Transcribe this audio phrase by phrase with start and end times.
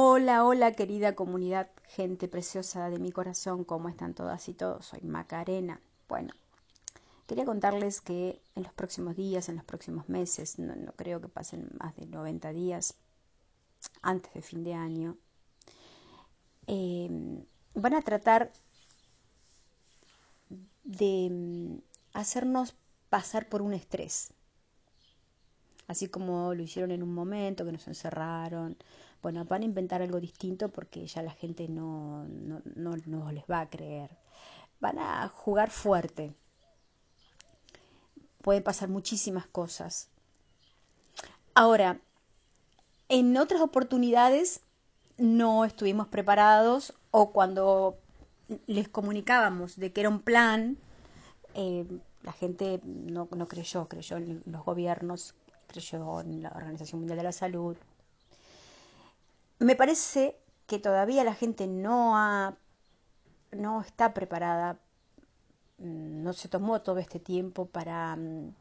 [0.00, 4.86] Hola, hola querida comunidad, gente preciosa de mi corazón, ¿cómo están todas y todos?
[4.86, 5.80] Soy Macarena.
[6.08, 6.34] Bueno,
[7.26, 11.68] quería contarles que en los próximos días, en los próximos meses, no, creo que pasen
[11.80, 12.94] más de 90 días
[14.00, 15.16] antes de fin de año,
[16.68, 17.44] em,
[17.74, 18.52] van a tratar
[20.84, 21.78] de mm,
[22.12, 22.76] hacernos
[23.10, 24.32] pasar por un estrés
[25.88, 28.76] así como lo hicieron en un momento, que nos encerraron.
[29.22, 32.62] Bueno, van a inventar algo distinto porque ya la gente no, no,
[33.06, 34.10] no, les va a creer.
[34.80, 36.32] Van a jugar fuerte.
[38.42, 40.08] Pueden pasar muchísimas cosas.
[41.54, 42.00] Ahora,
[43.08, 44.60] en otras oportunidades
[45.16, 47.98] no estuvimos preparados o cuando
[48.66, 50.78] les comunicábamos de que era un plan,
[51.54, 51.84] eh,
[52.22, 55.34] la gente no, no creyó, creyó en los gobiernos
[55.68, 57.76] creyó en la Organización Mundial de la Salud.
[59.60, 60.36] Me parece
[60.66, 62.56] que todavía la gente no ha,
[63.52, 64.78] no está preparada,
[65.78, 68.52] mm, no se tomó todo este tiempo para, mm,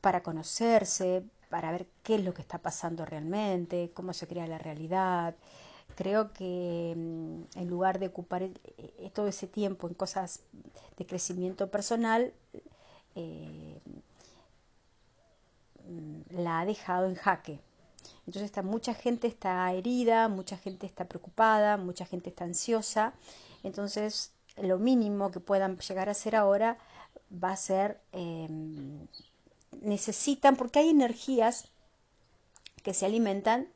[0.00, 4.58] para conocerse, para ver qué es lo que está pasando realmente, cómo se crea la
[4.58, 5.34] realidad.
[5.96, 10.40] Creo que mm, en lugar de ocupar eh, todo ese tiempo en cosas
[10.96, 12.32] de crecimiento personal,
[13.14, 13.80] eh,
[16.30, 17.60] la ha dejado en jaque.
[18.26, 23.14] Entonces está, mucha gente está herida, mucha gente está preocupada, mucha gente está ansiosa.
[23.62, 26.78] Entonces lo mínimo que puedan llegar a hacer ahora
[27.32, 29.06] va a ser, em,
[29.80, 31.68] necesitan, porque hay energías
[32.82, 33.68] que se alimentan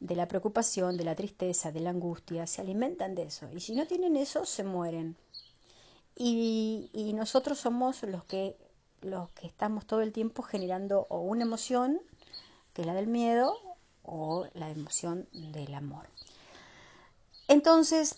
[0.00, 3.48] de la preocupación, de la tristeza, de la angustia, se alimentan de eso.
[3.52, 5.16] Y si no tienen eso, se mueren.
[6.16, 8.56] Y, y nosotros somos los que
[9.02, 12.00] los que estamos todo el tiempo generando o una emoción,
[12.72, 13.54] que es la del miedo,
[14.06, 16.08] o la emoción del amor.
[17.48, 18.16] Entonces,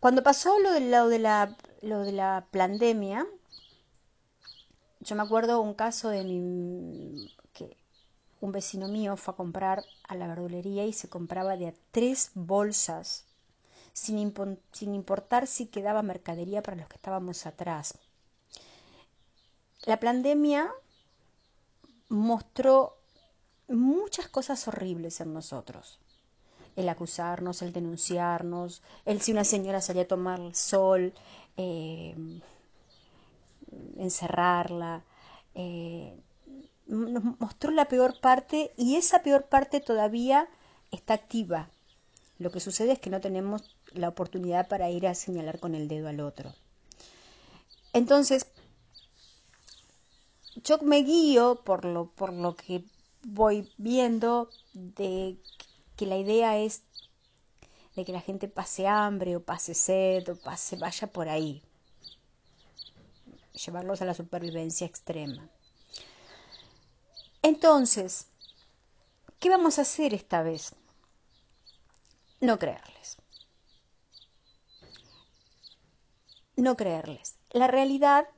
[0.00, 3.26] cuando pasó lo de, de, la, lo de la pandemia,
[5.00, 7.76] yo me acuerdo un caso de mi, que
[8.40, 13.24] un vecino mío fue a comprar a la verdulería y se compraba de tres bolsas,
[13.92, 14.34] sin,
[14.72, 17.98] sin importar si quedaba mercadería para los que estábamos atrás.
[19.84, 20.70] La pandemia
[22.08, 22.97] mostró
[23.68, 25.98] muchas cosas horribles en nosotros.
[26.76, 31.12] El acusarnos, el denunciarnos, el si una señora salía a tomar el sol,
[31.56, 32.14] eh,
[33.96, 35.02] encerrarla.
[35.54, 36.16] Eh,
[36.86, 40.48] nos mostró la peor parte y esa peor parte todavía
[40.90, 41.68] está activa.
[42.38, 45.88] Lo que sucede es que no tenemos la oportunidad para ir a señalar con el
[45.88, 46.54] dedo al otro.
[47.92, 48.46] Entonces,
[50.62, 52.84] yo me guío por lo, por lo que
[53.22, 55.36] voy viendo de
[55.96, 56.82] que la idea es
[57.96, 61.62] de que la gente pase hambre o pase sed o pase, vaya por ahí.
[63.64, 65.48] Llevarlos a la supervivencia extrema.
[67.42, 68.28] Entonces,
[69.40, 70.74] ¿qué vamos a hacer esta vez?
[72.40, 73.16] No creerles.
[76.56, 77.36] No creerles.
[77.50, 78.28] La realidad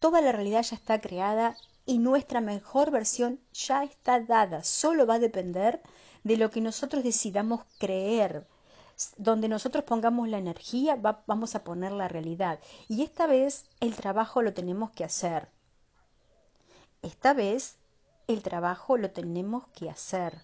[0.00, 1.56] Toda la realidad ya está creada
[1.90, 4.62] y nuestra mejor versión ya está dada.
[4.62, 5.82] Solo va a depender
[6.22, 8.46] de lo que nosotros decidamos creer.
[9.16, 10.94] Donde nosotros pongamos la energía,
[11.26, 12.60] vamos a poner la realidad.
[12.86, 15.48] Y esta vez el trabajo lo tenemos que hacer.
[17.02, 17.74] Esta vez
[18.28, 20.38] el trabajo lo tenemos que hacer.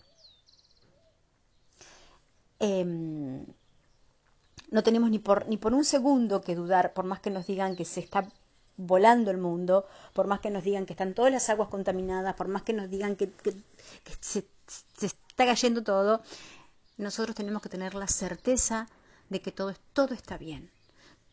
[2.59, 3.47] Em,
[4.73, 7.77] no tenemos ni por, ni por un segundo que dudar, por más que nos digan
[7.77, 8.27] que se está
[8.77, 12.49] volando el mundo, por más que nos digan que están todas las aguas contaminadas, por
[12.49, 13.33] más que nos digan que,
[14.21, 14.47] se,
[15.01, 16.23] está cayendo todo,
[16.97, 18.89] nosotros tenemos que tener la certeza
[19.29, 20.71] de que todo, todo está bien,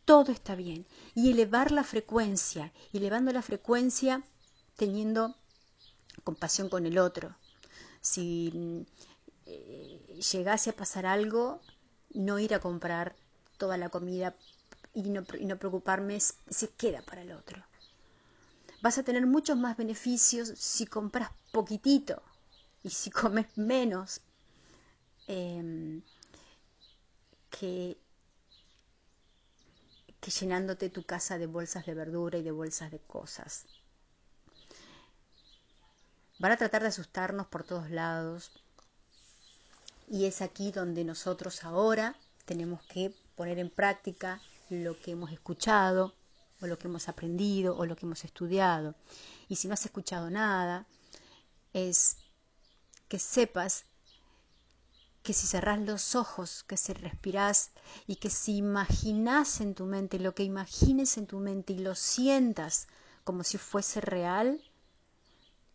[0.05, 4.23] todo está bien, y elevar la frecuencia, elevando la frecuencia
[4.75, 5.35] teniendo
[6.23, 7.35] compasión con el otro.
[8.01, 8.85] Si
[9.45, 11.61] eh, llegase a pasar algo,
[12.13, 13.15] no ir a comprar
[13.57, 14.35] toda la comida
[14.93, 17.63] y no, preocuparme si queda para el otro.
[18.81, 22.21] Vas a tener muchos más beneficios si compras poquitito
[22.83, 24.21] y si comes menos
[25.27, 26.01] em,
[27.49, 27.97] que,
[30.19, 33.65] que llenándote tu casa de bolsas de verdura y de bolsas de cosas.
[36.39, 38.51] Van a tratar de asustarnos por todos lados
[40.09, 46.13] y es aquí donde nosotros ahora tenemos que poner en práctica lo que hemos escuchado
[46.61, 48.95] o lo que hemos aprendido o lo que hemos estudiado.
[49.49, 50.85] Y si no has escuchado nada,
[51.73, 52.17] es
[53.07, 53.85] que sepas
[55.23, 57.71] que si cerrás los ojos, que si respirás
[58.07, 61.95] y que si imaginás en tu mente lo que imagines en tu mente y lo
[61.95, 62.87] sientas
[63.23, 64.61] como si fuese real,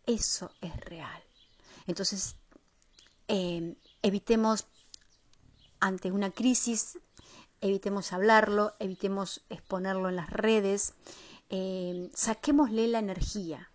[0.06, 1.23] eso es real.
[1.87, 2.37] Entonces,
[3.29, 4.67] eh, evitemos
[5.81, 6.99] ante una crisis,
[7.60, 10.94] evitemos hablarlo, evitemos exponerlo en las redes,
[11.50, 13.70] eh, saquémosle la energía.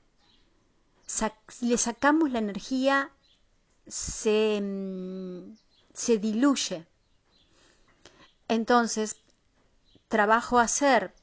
[1.05, 3.11] si le sacamos la energía,
[3.87, 5.55] se, mm,
[5.93, 6.87] se diluye.
[8.47, 9.17] Entonces,
[10.07, 11.13] trabajo a hacer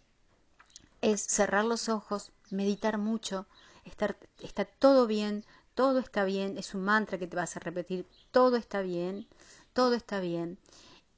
[1.00, 3.46] es cerrar los ojos, meditar mucho,
[3.84, 8.06] estar, está todo bien, todo está bien, es un mantra que te vas a repetir,
[8.30, 9.26] todo está bien,
[9.72, 10.58] todo está bien.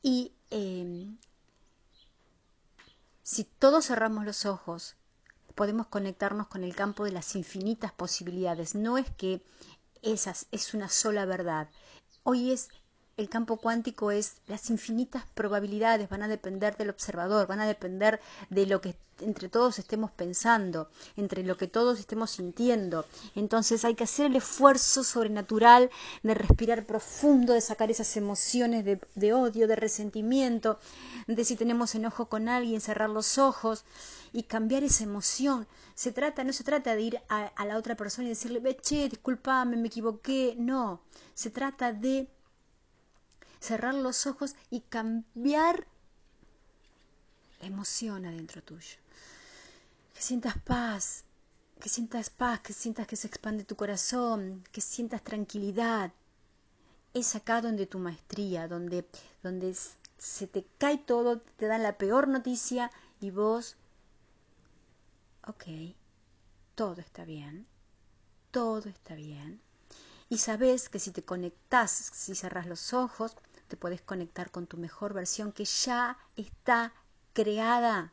[0.02, 1.18] Y em,
[3.22, 4.96] si todos cerramos los ojos,
[5.54, 8.74] podemos conectarnos con el campo de las infinitas posibilidades.
[8.74, 9.42] No es que
[10.02, 11.68] esas es una sola verdad.
[12.24, 12.68] Hoy es
[13.16, 18.20] el campo cuántico es las infinitas probabilidades, van a depender del observador, van a depender
[18.50, 23.04] de lo que entre todos estemos pensando, entre lo que todos estemos sintiendo.
[23.34, 25.90] Entonces hay que hacer el esfuerzo sobrenatural
[26.22, 30.78] de respirar profundo, de sacar esas emociones de, odio, de resentimiento,
[31.26, 33.84] de si tenemos enojo con alguien, cerrar los ojos
[34.32, 35.68] y cambiar esa emoción.
[35.94, 39.08] Se trata, no se trata de ir a, a la otra persona y decirle, che,
[39.08, 40.54] discúlpame, me equivoqué.
[40.58, 41.02] No,
[41.34, 42.28] se trata de
[43.62, 45.86] cerrar los ojos y cambiar
[47.60, 48.96] la emoción adentro tuyo.
[50.14, 51.24] Que sientas paz,
[51.80, 56.12] que sientas paz, que sientas que se expande tu corazón, que sientas tranquilidad.
[57.14, 59.06] Es acá donde tu maestría, donde,
[59.42, 59.76] donde
[60.18, 63.76] se te cae todo, te dan la peor noticia y vos,
[65.46, 65.94] ok,
[66.74, 67.66] todo está bien,
[68.50, 69.60] todo está bien.
[70.28, 73.36] Y sabes que si te conectas, si cerras los ojos,
[73.72, 76.92] te puedes conectar con tu mejor versión que ya está
[77.32, 78.12] creada.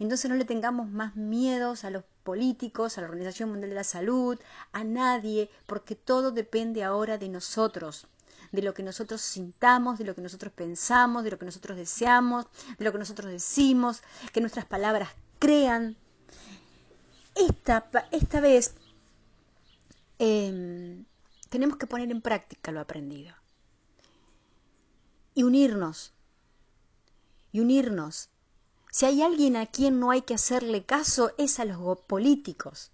[0.00, 3.84] Entonces no le tengamos más miedos a los políticos, a la Organización Mundial de la
[3.84, 4.40] Salud,
[4.72, 8.08] a nadie, porque todo depende ahora de nosotros,
[8.50, 12.46] de lo que nosotros sintamos, de lo que nosotros pensamos, de lo que nosotros deseamos,
[12.76, 14.02] de lo que nosotros decimos,
[14.32, 15.94] que nuestras palabras crean.
[17.36, 18.74] Esta, esta vez
[20.18, 21.04] eh,
[21.52, 23.34] tenemos que poner en práctica lo aprendido.
[25.34, 26.14] Y unirnos.
[27.52, 28.30] Y unirnos.
[28.90, 32.90] Si hay alguien a quien no hay que hacerle caso, es a los políticos.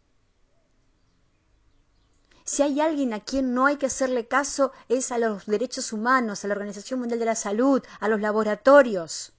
[2.45, 6.45] Si hay alguien a quien no hay que hacerle caso, es a los derechos humanos,
[6.45, 9.35] a la Organización Mundial de la Salud, a los laboratorios.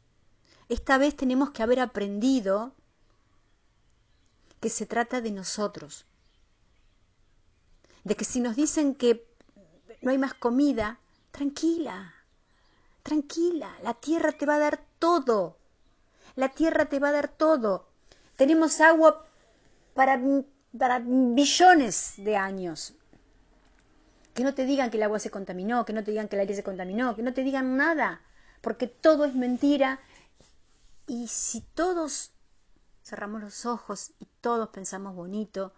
[0.70, 2.74] Esta vez tenemos que haber aprendido
[4.62, 6.06] que se trata de nosotros,
[8.04, 9.26] de que si nos dicen que
[10.02, 11.00] no hay más comida,
[11.32, 12.14] tranquila,
[13.04, 15.58] tranquila, la tierra te va a dar todo,
[16.36, 17.88] la tierra te va a dar todo.
[18.36, 19.26] Tenemos agua
[19.94, 20.20] para,
[20.78, 22.96] para billones de años.
[24.34, 26.42] Que no te digan que el agua se contaminó, que no te digan que el
[26.42, 28.22] aire se contaminó, que no te digan nada,
[28.62, 30.00] porque todo es mentira.
[31.08, 32.32] Y si todos
[33.04, 35.74] cerramos los ojos y todos pensamos bonito,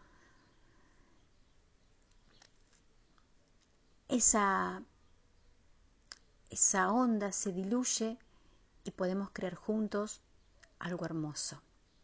[4.12, 4.84] esa,
[6.50, 8.20] esa onda se diluye
[8.84, 10.22] y podemos crear juntos
[10.80, 11.62] algo hermoso.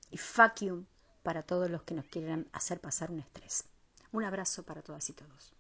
[0.10, 0.62] Y fuck
[1.22, 3.66] para todos los que nos quieran hacer pasar un estrés.
[4.14, 5.54] Un abrazo para todas y todos.